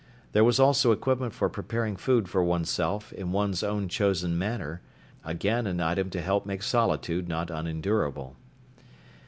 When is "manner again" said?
4.35-5.67